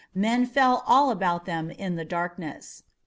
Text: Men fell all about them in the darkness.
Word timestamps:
Men 0.15 0.47
fell 0.47 0.83
all 0.87 1.11
about 1.11 1.45
them 1.45 1.69
in 1.69 1.95
the 1.95 2.03
darkness. 2.05 2.81